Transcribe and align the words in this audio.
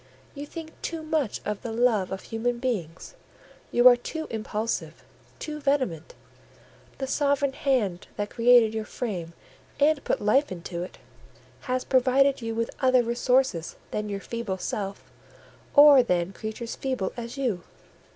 you 0.33 0.47
think 0.47 0.71
too 0.81 1.03
much 1.03 1.39
of 1.45 1.61
the 1.61 1.71
love 1.71 2.11
of 2.11 2.23
human 2.23 2.57
beings; 2.57 3.13
you 3.69 3.87
are 3.87 3.95
too 3.95 4.25
impulsive, 4.31 5.03
too 5.37 5.59
vehement; 5.59 6.15
the 6.97 7.05
sovereign 7.05 7.53
hand 7.53 8.07
that 8.17 8.31
created 8.31 8.73
your 8.73 8.83
frame, 8.83 9.33
and 9.79 10.03
put 10.03 10.19
life 10.19 10.51
into 10.51 10.81
it, 10.81 10.97
has 11.59 11.85
provided 11.85 12.41
you 12.41 12.55
with 12.55 12.71
other 12.81 13.03
resources 13.03 13.75
than 13.91 14.09
your 14.09 14.19
feeble 14.19 14.57
self, 14.57 15.11
or 15.75 16.01
than 16.01 16.33
creatures 16.33 16.75
feeble 16.75 17.13
as 17.15 17.37
you. 17.37 17.61